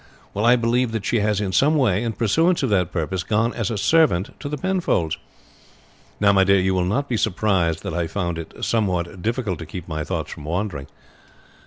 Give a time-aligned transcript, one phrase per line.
[0.33, 3.53] Well, I believe that she has in some way in pursuance of that purpose gone
[3.53, 5.15] as a servant to the Penfolds.
[6.19, 9.67] Now, my dear, you will not be surprised that I found it somewhat difficult to
[9.67, 10.87] keep my thoughts from wandering."